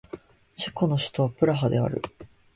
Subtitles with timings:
[0.55, 2.01] チェコの首都はプラハである